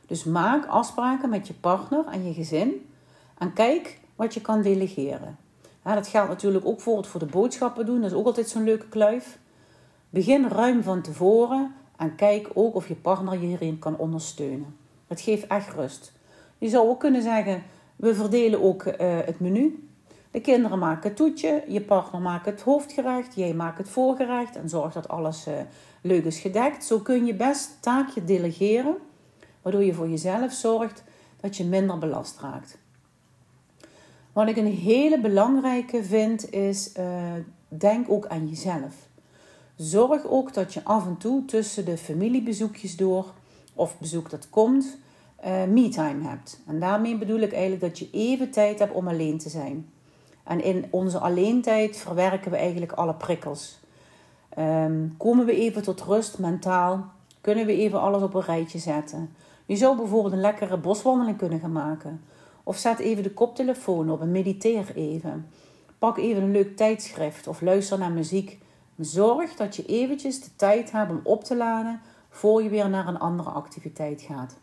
Dus 0.07 0.25
maak 0.25 0.67
afspraken 0.67 1.29
met 1.29 1.47
je 1.47 1.55
partner 1.55 2.05
en 2.07 2.27
je 2.27 2.33
gezin 2.33 2.91
en 3.39 3.53
kijk 3.53 4.01
wat 4.17 4.35
je 4.35 4.41
kan 4.41 4.63
delegeren. 4.63 5.37
dat 5.83 6.07
geldt 6.07 6.29
natuurlijk 6.29 6.67
ook 6.67 6.81
voor 6.81 6.97
het 6.97 7.07
voor 7.07 7.21
de 7.21 7.27
boodschappen 7.27 7.87
doen. 7.87 8.01
Dat 8.01 8.11
is 8.11 8.17
ook 8.17 8.27
altijd 8.27 8.49
zo'n 8.49 8.65
leuke 8.65 8.89
kluif. 8.89 9.39
Begin 10.11 10.49
ruim 10.49 10.83
van 10.83 11.03
tevoren 11.03 11.75
en 11.97 12.15
kijk 12.15 12.51
ook 12.55 12.75
of 12.75 12.89
je 12.89 12.95
partner 12.95 13.33
je 13.33 13.47
hierin 13.47 13.79
kan 13.79 13.97
ondersteunen. 13.97 14.77
Het 15.07 15.21
geeft 15.21 15.47
echt 15.47 15.75
rust. 15.75 16.13
Je 16.59 16.69
zou 16.69 16.89
ook 16.89 17.01
kunnen 17.01 17.23
zeggen: 17.23 17.63
we 17.99 18.15
verdelen 18.15 18.63
ook 18.63 18.85
uh, 18.87 18.93
het 18.99 19.41
menu. 19.41 19.89
De 20.31 20.41
kinderen 20.41 20.79
maken 20.79 21.09
het 21.09 21.17
toetje, 21.17 21.65
je 21.69 21.81
partner 21.81 22.21
maakt 22.21 22.47
het 22.47 22.61
hoofdgerecht, 22.61 23.35
jij 23.35 23.55
maakt 23.55 23.79
het 23.79 23.89
voorgerecht 23.89 24.57
en 24.57 24.69
zorgt 24.69 24.95
dat 24.95 25.09
alles 25.09 25.49
uh, 25.49 25.55
leuk 26.03 26.25
is 26.25 26.39
gedekt. 26.39 26.85
Zo 26.85 26.99
kun 26.99 27.27
je 27.27 27.35
best 27.35 27.77
taakje 27.81 28.25
delegeren, 28.25 28.97
waardoor 29.63 29.85
je 29.85 29.95
voor 29.95 30.09
jezelf 30.09 30.53
zorgt 30.53 31.05
dat 31.41 31.57
je 31.57 31.65
minder 31.65 31.99
belast 31.99 32.41
raakt. 32.41 32.79
Wat 34.33 34.49
ik 34.49 34.57
een 34.57 34.75
hele 34.75 35.21
belangrijke 35.21 36.05
vind 36.05 36.51
is, 36.51 36.93
uh, 36.99 37.33
denk 37.69 38.11
ook 38.11 38.27
aan 38.27 38.49
jezelf. 38.49 38.95
Zorg 39.77 40.27
ook 40.27 40.55
dat 40.55 40.75
je 40.75 40.85
af 40.85 41.07
en 41.07 41.17
toe 41.17 41.45
tussen 41.45 41.85
de 41.85 41.97
familiebezoekjes 41.97 42.97
door, 42.97 43.35
of 43.75 43.99
bezoek 43.99 44.31
dat 44.31 44.51
komt, 44.51 44.99
uh, 45.45 45.65
me-time 45.65 46.29
hebt. 46.29 46.61
En 46.67 46.81
daarmee 46.81 47.19
bedoel 47.19 47.41
ik 47.41 47.53
eigenlijk 47.53 47.83
dat 47.83 47.99
je 47.99 48.09
even 48.13 48.51
tijd 48.51 48.79
hebt 48.79 48.95
om 48.95 49.09
alleen 49.09 49.39
te 49.39 49.49
zijn. 49.49 49.91
En 50.45 50.65
in 50.65 50.87
onze 50.91 51.19
alleentijd 51.19 51.97
verwerken 51.97 52.51
we 52.51 52.57
eigenlijk 52.57 52.93
alle 52.93 53.15
prikkels. 53.15 53.81
Ehm, 54.49 55.09
komen 55.17 55.47
we 55.47 55.57
even 55.57 55.83
tot 55.83 56.03
rust 56.03 56.39
mentaal? 56.39 57.05
Kunnen 57.41 57.67
we 57.67 57.77
even 57.77 58.01
alles 58.01 58.23
op 58.23 58.35
een 58.35 58.43
rijtje 58.43 58.79
zetten? 58.79 59.35
Je 59.67 59.77
zou 59.77 59.97
bijvoorbeeld 59.97 60.33
een 60.33 60.41
lekkere 60.41 60.77
boswandeling 60.77 61.39
kunnen 61.39 61.61
gaan 61.61 61.73
maken. 61.73 62.21
Of 62.63 62.77
zet 62.77 62.99
even 62.99 63.23
de 63.23 63.35
koptelefoon 63.35 64.11
op 64.11 64.21
en 64.21 64.31
mediteer 64.31 64.93
even. 64.95 65.47
Pak 65.99 66.19
even 66.19 66.43
een 66.43 66.51
leuk 66.51 66.77
tijdschrift 66.77 67.47
of 67.47 67.61
luister 67.61 67.99
naar 67.99 68.13
muziek. 68.13 68.59
Zorg 68.97 69.55
dat 69.55 69.77
je 69.77 69.85
eventjes 69.85 70.41
de 70.41 70.51
tijd 70.57 70.91
hebt 70.91 71.11
om 71.11 71.21
op 71.23 71.45
te 71.45 71.57
laden 71.57 72.01
voor 72.29 72.63
je 72.63 72.69
weer 72.69 72.89
naar 72.89 73.09
een 73.09 73.19
andere 73.19 73.51
activiteit 73.51 74.23
gaat. 74.23 74.57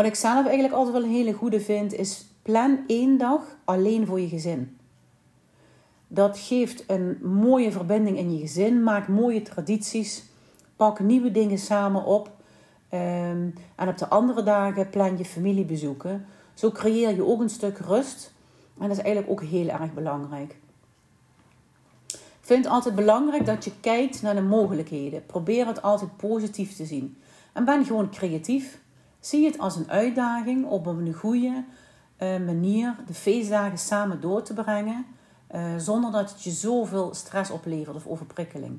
Wat 0.00 0.08
ik 0.08 0.14
zelf 0.14 0.44
eigenlijk 0.44 0.74
altijd 0.74 0.96
wel 0.96 1.04
een 1.04 1.14
hele 1.14 1.32
goede 1.32 1.60
vind, 1.60 1.94
is 1.94 2.26
plan 2.42 2.78
één 2.86 3.18
dag 3.18 3.56
alleen 3.64 4.06
voor 4.06 4.20
je 4.20 4.28
gezin. 4.28 4.78
Dat 6.08 6.38
geeft 6.38 6.84
een 6.86 7.18
mooie 7.22 7.72
verbinding 7.72 8.18
in 8.18 8.32
je 8.32 8.40
gezin, 8.40 8.82
maak 8.82 9.08
mooie 9.08 9.42
tradities, 9.42 10.24
pak 10.76 11.00
nieuwe 11.00 11.30
dingen 11.30 11.58
samen 11.58 12.04
op. 12.04 12.30
Ehm, 12.88 13.48
en 13.74 13.88
op 13.88 13.98
de 13.98 14.08
andere 14.08 14.42
dagen 14.42 14.90
plan 14.90 15.18
je 15.18 15.24
familiebezoeken. 15.24 16.26
Zo 16.54 16.70
creëer 16.70 17.14
je 17.14 17.26
ook 17.26 17.40
een 17.40 17.50
stuk 17.50 17.78
rust. 17.78 18.32
En 18.78 18.88
dat 18.88 18.96
is 18.96 19.02
eigenlijk 19.02 19.32
ook 19.32 19.48
heel 19.48 19.68
erg 19.68 19.94
belangrijk. 19.94 20.56
Ik 22.12 22.40
vind 22.40 22.64
het 22.64 22.72
altijd 22.72 22.94
belangrijk 22.94 23.46
dat 23.46 23.64
je 23.64 23.72
kijkt 23.80 24.22
naar 24.22 24.34
de 24.34 24.42
mogelijkheden. 24.42 25.26
Probeer 25.26 25.66
het 25.66 25.82
altijd 25.82 26.16
positief 26.16 26.76
te 26.76 26.84
zien. 26.84 27.16
En 27.52 27.64
ben 27.64 27.84
gewoon 27.84 28.10
creatief. 28.10 28.79
Zie 29.20 29.46
het 29.46 29.58
als 29.58 29.76
een 29.76 29.90
uitdaging 29.90 30.64
om 30.64 30.70
op 30.70 30.86
een 30.86 31.12
goede 31.12 31.64
uh, 32.18 32.38
manier 32.38 32.96
de 33.06 33.14
feestdagen 33.14 33.78
samen 33.78 34.20
door 34.20 34.42
te 34.42 34.54
brengen. 34.54 35.06
Uh, 35.54 35.76
zonder 35.76 36.12
dat 36.12 36.30
het 36.30 36.42
je 36.42 36.50
zoveel 36.50 37.14
stress 37.14 37.50
oplevert 37.50 37.96
of 37.96 38.06
overprikkeling. 38.06 38.78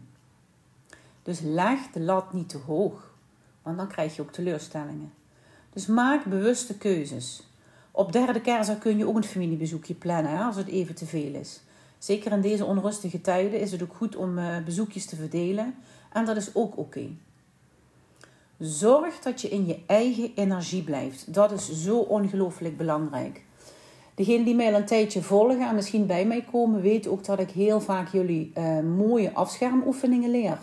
Dus 1.24 1.40
leg 1.40 1.80
de 1.94 2.00
lat 2.00 2.34
niet 2.34 2.50
te 2.50 2.58
hoog. 2.58 3.14
Want 3.62 3.78
dan 3.78 3.88
krijg 3.88 4.16
je 4.16 4.22
ook 4.22 4.32
teleurstellingen. 4.32 5.14
Dus 5.74 5.86
maak 5.86 6.26
bewuste 6.26 6.78
keuzes. 6.78 7.44
Op 7.92 8.12
derde 8.12 8.42
kerstdag 8.42 8.78
kun 8.78 8.98
je 8.98 9.08
ook 9.08 9.16
een 9.16 9.24
familiebezoekje 9.24 9.94
plannen 9.94 10.46
als 10.46 10.56
het 10.56 10.68
even 10.68 10.96
te 10.96 11.06
veel 11.06 11.34
is. 11.34 11.62
Zeker 11.98 12.32
in 12.32 12.42
deze 12.42 12.66
onrustige 12.66 13.22
tijden 13.22 13.60
is 13.60 13.72
het 13.72 13.84
ook 13.84 13.94
goed 13.94 14.16
om 14.16 14.38
uh, 14.38 14.58
bezoekjes 14.66 15.06
te 15.06 15.16
verdelen. 15.16 15.76
En 16.14 16.26
dat 16.26 16.38
is 16.38 16.56
ook 16.56 16.78
oké. 16.78 17.10
Zorg 18.62 19.20
dat 19.20 19.42
je 19.42 19.50
in 19.50 19.68
je 19.68 19.80
eigen 19.86 20.32
energie 20.36 20.84
blijft. 20.84 21.34
Dat 21.34 21.52
is 21.52 21.84
zo 21.84 21.98
ongelooflijk 21.98 22.78
belangrijk. 22.78 23.44
Degenen 24.16 24.46
die 24.46 24.56
mij 24.56 24.74
al 24.74 24.80
een 24.80 24.86
tijdje 24.86 25.22
volgen 25.22 25.68
en 25.68 25.76
misschien 25.76 26.06
bij 26.06 26.26
mij 26.26 26.46
komen, 26.52 26.82
weten 26.82 27.12
ook 27.12 27.26
dat 27.26 27.40
ik 27.40 27.50
heel 27.50 27.82
vaak 27.82 28.12
jullie 28.12 28.52
uh, 28.58 28.80
mooie 28.80 29.34
afschermoefeningen 29.34 30.30
leer. 30.30 30.58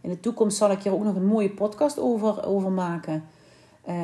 In 0.00 0.10
de 0.10 0.20
toekomst 0.20 0.56
zal 0.56 0.70
ik 0.70 0.82
hier 0.82 0.92
ook 0.92 1.04
nog 1.04 1.14
een 1.14 1.26
mooie 1.26 1.50
podcast 1.50 1.98
over, 1.98 2.46
over 2.46 2.70
maken. 2.70 3.24
Uh, 3.88 3.94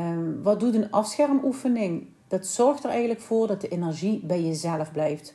wat 0.42 0.60
doet 0.60 0.74
een 0.74 0.90
afschermoefening? 0.90 2.06
Dat 2.28 2.46
zorgt 2.46 2.84
er 2.84 2.90
eigenlijk 2.90 3.20
voor 3.20 3.46
dat 3.46 3.60
de 3.60 3.68
energie 3.68 4.20
bij 4.24 4.42
jezelf 4.42 4.92
blijft. 4.92 5.34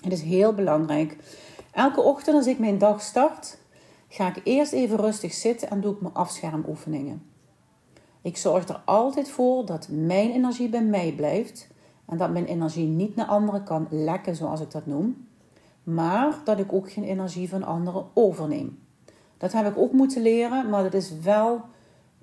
Het 0.00 0.12
is 0.12 0.22
heel 0.22 0.52
belangrijk. 0.52 1.16
Elke 1.72 2.00
ochtend 2.00 2.36
als 2.36 2.46
ik 2.46 2.58
mijn 2.58 2.78
dag 2.78 3.02
start, 3.02 3.58
ga 4.14 4.28
ik 4.28 4.40
eerst 4.44 4.72
even 4.72 4.96
rustig 4.96 5.32
zitten 5.32 5.70
en 5.70 5.80
doe 5.80 5.94
ik 5.94 6.00
mijn 6.00 6.14
afschermoefeningen. 6.14 7.22
Ik 8.22 8.36
zorg 8.36 8.68
er 8.68 8.80
altijd 8.84 9.30
voor 9.30 9.66
dat 9.66 9.88
mijn 9.90 10.30
energie 10.30 10.68
bij 10.68 10.82
mij 10.82 11.12
blijft 11.12 11.68
en 12.04 12.16
dat 12.16 12.32
mijn 12.32 12.44
energie 12.44 12.86
niet 12.86 13.16
naar 13.16 13.26
anderen 13.26 13.64
kan 13.64 13.86
lekken, 13.90 14.36
zoals 14.36 14.60
ik 14.60 14.70
dat 14.70 14.86
noem, 14.86 15.26
maar 15.82 16.40
dat 16.44 16.58
ik 16.58 16.72
ook 16.72 16.92
geen 16.92 17.04
energie 17.04 17.48
van 17.48 17.62
anderen 17.62 18.06
overneem. 18.12 18.78
Dat 19.38 19.52
heb 19.52 19.66
ik 19.66 19.78
ook 19.78 19.92
moeten 19.92 20.22
leren, 20.22 20.70
maar 20.70 20.82
dat 20.82 20.94
is 20.94 21.18
wel 21.18 21.60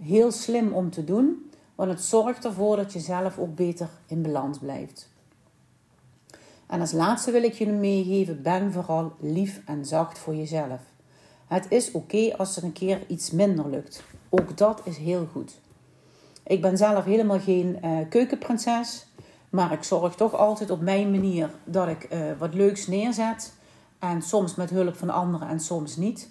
heel 0.02 0.32
slim 0.32 0.74
om 0.74 0.90
te 0.90 1.04
doen, 1.04 1.52
want 1.76 1.90
het 1.90 2.02
zorgt 2.02 2.46
ervoor 2.46 2.76
dat 2.76 2.94
je 2.94 3.00
zelf 3.00 3.38
ook 3.38 3.56
beter 3.56 3.90
in 4.08 4.22
balans 4.22 4.58
blijft. 4.58 5.10
En 6.68 6.80
als 6.80 6.92
laatste 6.92 7.32
wil 7.32 7.44
ik 7.44 7.54
je 7.54 7.68
meegeven: 7.68 8.42
ben 8.42 8.72
vooral 8.72 9.12
lief 9.20 9.62
en 9.66 9.86
zacht 9.86 10.20
voor 10.20 10.36
jezelf. 10.36 10.91
Het 11.52 11.66
is 11.70 11.92
oké 11.92 12.38
als 12.38 12.58
er 12.58 12.64
een 12.64 12.72
keer 12.72 13.02
iets 13.08 13.32
minder 13.32 13.70
lukt. 13.70 14.04
Ook 14.30 14.58
dat 14.58 14.82
is 14.84 14.98
heel 14.98 15.28
goed. 15.32 15.60
Ik 16.44 16.62
ben 16.62 16.78
zelf 16.78 17.04
helemaal 17.04 17.40
geen 17.40 17.80
uh, 17.84 17.98
keukenprinses, 18.10 19.08
maar 19.50 19.72
ik 19.72 19.84
zorg 19.84 20.16
toch 20.16 20.36
altijd 20.36 20.70
op 20.70 20.82
mijn 20.82 21.12
manier 21.12 21.50
dat 21.64 21.88
ik 21.88 22.14
uh, 22.14 22.20
wat 22.38 22.54
leuks 22.54 22.88
neerzet. 22.88 23.54
En 24.00 24.22
soms 24.22 24.56
met 24.56 24.70
hulp 24.70 24.96
van 24.96 25.10
anderen 25.10 25.48
en 25.48 25.60
soms 25.60 25.96
niet. 25.96 26.30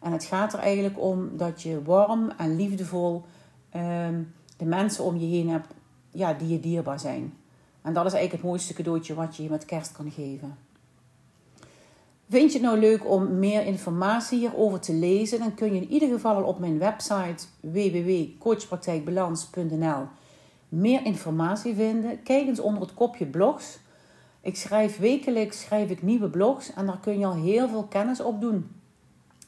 En 0.00 0.12
het 0.12 0.24
gaat 0.24 0.52
er 0.52 0.58
eigenlijk 0.58 1.00
om 1.00 1.36
dat 1.36 1.62
je 1.62 1.82
warm 1.82 2.30
en 2.36 2.56
liefdevol 2.56 3.24
uh, 3.76 3.82
de 4.56 4.64
mensen 4.64 5.04
om 5.04 5.16
je 5.16 5.26
heen 5.26 5.48
hebt 5.48 5.74
ja, 6.10 6.32
die 6.32 6.48
je 6.48 6.60
dierbaar 6.60 7.00
zijn. 7.00 7.34
En 7.82 7.92
dat 7.92 8.06
is 8.06 8.12
eigenlijk 8.12 8.42
het 8.42 8.50
mooiste 8.50 8.74
cadeautje 8.74 9.14
wat 9.14 9.36
je 9.36 9.42
je 9.42 9.50
met 9.50 9.64
kerst 9.64 9.92
kan 9.92 10.10
geven. 10.10 10.67
Vind 12.28 12.52
je 12.52 12.58
het 12.58 12.66
nou 12.66 12.78
leuk 12.78 13.10
om 13.10 13.38
meer 13.38 13.66
informatie 13.66 14.38
hierover 14.38 14.80
te 14.80 14.92
lezen? 14.92 15.38
Dan 15.38 15.54
kun 15.54 15.74
je 15.74 15.80
in 15.80 15.90
ieder 15.90 16.08
geval 16.08 16.36
al 16.36 16.42
op 16.42 16.58
mijn 16.58 16.78
website 16.78 17.44
www.coachpraktijkbalans.nl 17.60 20.06
meer 20.68 21.04
informatie 21.04 21.74
vinden. 21.74 22.22
Kijk 22.22 22.46
eens 22.46 22.60
onder 22.60 22.82
het 22.82 22.94
kopje 22.94 23.26
blogs. 23.26 23.78
Ik 24.40 24.56
schrijf 24.56 24.98
wekelijks 24.98 25.60
schrijf 25.60 25.90
ik 25.90 26.02
nieuwe 26.02 26.28
blogs 26.28 26.74
en 26.74 26.86
daar 26.86 27.00
kun 27.00 27.18
je 27.18 27.26
al 27.26 27.34
heel 27.34 27.68
veel 27.68 27.84
kennis 27.84 28.20
op 28.20 28.40
doen. 28.40 28.70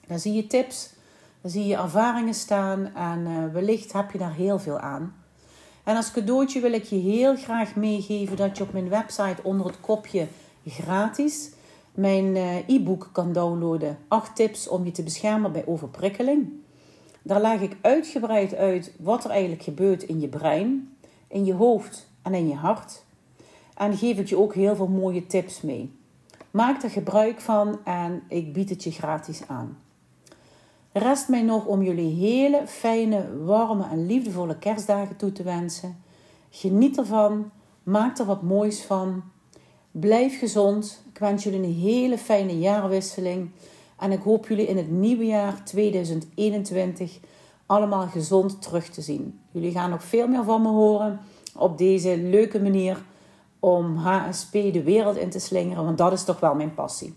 Daar 0.06 0.18
zie 0.18 0.32
je 0.32 0.46
tips, 0.46 0.92
daar 1.40 1.50
zie 1.50 1.66
je 1.66 1.76
ervaringen 1.76 2.34
staan 2.34 2.94
en 2.94 3.26
uh, 3.26 3.52
wellicht 3.52 3.92
heb 3.92 4.10
je 4.10 4.18
daar 4.18 4.34
heel 4.34 4.58
veel 4.58 4.78
aan. 4.78 5.14
En 5.84 5.96
als 5.96 6.12
cadeautje 6.12 6.60
wil 6.60 6.72
ik 6.72 6.84
je 6.84 6.96
heel 6.96 7.36
graag 7.36 7.76
meegeven 7.76 8.36
dat 8.36 8.56
je 8.56 8.62
op 8.62 8.72
mijn 8.72 8.88
website 8.88 9.42
onder 9.42 9.66
het 9.66 9.80
kopje 9.80 10.26
gratis 10.66 11.50
mijn 11.94 12.36
eh, 12.36 12.68
e-book 12.68 13.08
kan 13.12 13.32
downloaden. 13.32 13.98
8 14.08 14.36
tips 14.36 14.68
om 14.68 14.84
je 14.84 14.90
te 14.90 15.02
beschermen 15.02 15.52
bij 15.52 15.66
overprikkeling. 15.66 16.48
Daar 17.22 17.40
leg 17.40 17.60
ik 17.60 17.76
uitgebreid 17.80 18.54
uit 18.54 18.94
wat 18.98 19.24
er 19.24 19.30
eigenlijk 19.30 19.62
gebeurt 19.62 20.02
in 20.02 20.20
je 20.20 20.28
brein, 20.28 20.96
in 21.28 21.44
je 21.44 21.54
hoofd 21.54 22.10
en 22.22 22.34
in 22.34 22.48
je 22.48 22.54
hart. 22.54 23.04
En 23.74 23.96
geef 23.96 24.18
ik 24.18 24.28
je 24.28 24.38
ook 24.38 24.54
heel 24.54 24.76
veel 24.76 24.88
mooie 24.88 25.26
tips 25.26 25.60
mee. 25.60 25.98
Maak 26.50 26.82
er 26.82 26.90
gebruik 26.90 27.40
van 27.40 27.78
en 27.84 28.22
ik 28.28 28.52
bied 28.52 28.70
het 28.70 28.84
je 28.84 28.90
gratis 28.90 29.42
aan. 29.46 29.78
Rest 30.92 31.28
mij 31.28 31.42
nog 31.42 31.66
om 31.66 31.82
jullie 31.82 32.14
hele 32.14 32.62
fijne, 32.66 33.44
warme 33.44 33.84
en 33.90 34.06
liefdevolle 34.06 34.58
kerstdagen 34.58 35.16
toe 35.16 35.32
te 35.32 35.42
wensen. 35.42 36.02
Geniet 36.50 36.98
ervan, 36.98 37.50
maak 37.82 38.18
er 38.18 38.24
wat 38.24 38.42
moois 38.42 38.82
van. 38.82 39.22
Blijf 39.90 40.38
gezond. 40.38 41.02
Ik 41.12 41.18
wens 41.18 41.44
jullie 41.44 41.62
een 41.62 41.74
hele 41.74 42.18
fijne 42.18 42.58
jaarwisseling. 42.58 43.50
En 43.98 44.12
ik 44.12 44.22
hoop 44.22 44.48
jullie 44.48 44.66
in 44.66 44.76
het 44.76 44.90
nieuwe 44.90 45.26
jaar 45.26 45.64
2021 45.64 47.18
allemaal 47.66 48.06
gezond 48.06 48.62
terug 48.62 48.88
te 48.88 49.00
zien. 49.00 49.40
Jullie 49.50 49.72
gaan 49.72 49.90
nog 49.90 50.04
veel 50.04 50.28
meer 50.28 50.44
van 50.44 50.62
me 50.62 50.68
horen 50.68 51.20
op 51.56 51.78
deze 51.78 52.16
leuke 52.18 52.60
manier 52.60 53.02
om 53.58 53.96
HSP 53.96 54.52
de 54.52 54.82
wereld 54.82 55.16
in 55.16 55.30
te 55.30 55.38
slingeren, 55.38 55.84
want 55.84 55.98
dat 55.98 56.12
is 56.12 56.24
toch 56.24 56.40
wel 56.40 56.54
mijn 56.54 56.74
passie. 56.74 57.14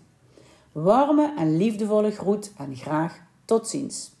Warme 0.72 1.34
en 1.36 1.56
liefdevolle 1.56 2.10
groet 2.10 2.52
en 2.56 2.76
graag 2.76 3.20
tot 3.44 3.68
ziens. 3.68 4.13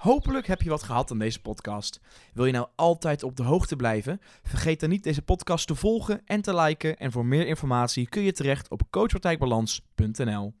Hopelijk 0.00 0.46
heb 0.46 0.62
je 0.62 0.70
wat 0.70 0.82
gehad 0.82 1.10
aan 1.10 1.18
deze 1.18 1.40
podcast. 1.40 2.00
Wil 2.34 2.44
je 2.44 2.52
nou 2.52 2.68
altijd 2.76 3.22
op 3.22 3.36
de 3.36 3.42
hoogte 3.42 3.76
blijven? 3.76 4.20
Vergeet 4.42 4.80
dan 4.80 4.88
niet 4.88 5.02
deze 5.02 5.22
podcast 5.22 5.66
te 5.66 5.74
volgen 5.74 6.22
en 6.24 6.40
te 6.40 6.54
liken. 6.54 6.96
En 6.96 7.12
voor 7.12 7.26
meer 7.26 7.46
informatie 7.46 8.08
kun 8.08 8.22
je 8.22 8.32
terecht 8.32 8.70
op 8.70 8.82
coachpartijbalans.nl. 8.90 10.59